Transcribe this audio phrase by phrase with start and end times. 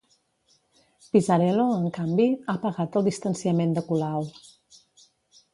[1.15, 4.29] Pisarello, en canvi, ha pagat el distanciament de Colau.